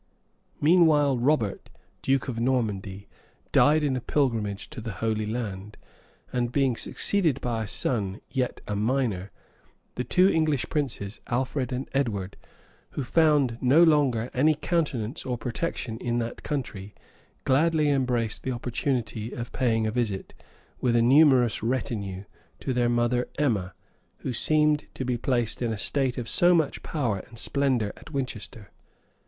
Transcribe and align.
Meanwhile 0.59 1.19
Robert, 1.19 1.69
duke 2.01 2.27
of 2.27 2.39
Normandy, 2.39 3.07
died 3.51 3.83
in 3.83 3.95
a 3.95 4.01
pilgrimage 4.01 4.67
to 4.71 4.81
the 4.81 4.93
Holy 4.93 5.27
Land, 5.27 5.77
and 6.33 6.51
being 6.51 6.75
succeeded 6.75 7.39
by 7.39 7.65
a 7.65 7.67
son, 7.67 8.19
yet 8.31 8.61
a 8.67 8.75
minor, 8.75 9.29
the 9.93 10.03
two 10.03 10.27
English 10.27 10.67
princes, 10.69 11.21
Alfred 11.27 11.71
and 11.71 11.87
Edward, 11.93 12.35
who 12.93 13.03
found 13.03 13.59
no 13.61 13.83
longer 13.83 14.31
any 14.33 14.55
countenance 14.55 15.23
or 15.23 15.37
protection 15.37 15.99
in 15.99 16.17
that 16.17 16.41
country, 16.41 16.95
gladly 17.45 17.87
embraced 17.91 18.41
the 18.41 18.51
opportunity 18.53 19.31
of 19.31 19.51
paying 19.51 19.85
a 19.85 19.91
visit, 19.91 20.33
with 20.79 20.95
a 20.95 21.03
numerous 21.03 21.61
retinue, 21.61 22.23
to 22.59 22.73
their 22.73 22.89
mother, 22.89 23.27
Emma, 23.37 23.75
who 24.21 24.33
seemed 24.33 24.85
to 24.95 25.05
be 25.05 25.15
placed 25.15 25.61
in 25.61 25.71
a 25.71 25.77
state 25.77 26.17
of 26.17 26.27
so 26.27 26.55
much 26.55 26.81
power 26.81 27.19
and 27.19 27.37
splendor 27.37 27.93
at 27.95 28.09
Winchester. 28.11 28.71